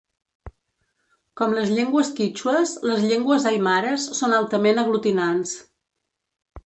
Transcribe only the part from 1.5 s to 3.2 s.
les llengües quítxues, les